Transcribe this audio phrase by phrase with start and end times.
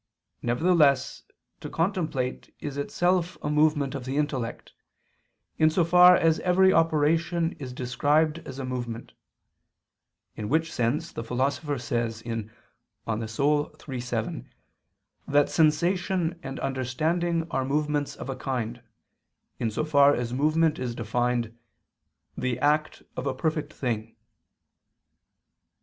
[0.41, 1.21] Nevertheless
[1.59, 4.73] to contemplate is itself a movement of the intellect,
[5.59, 9.13] in so far as every operation is described as a movement;
[10.35, 12.29] in which sense the Philosopher says (De
[13.05, 13.29] Anima
[13.87, 14.49] iii, 7)
[15.27, 18.81] that sensation and understanding are movements of a kind,
[19.59, 21.55] in so far as movement is defined
[22.35, 24.15] "the act of a perfect thing."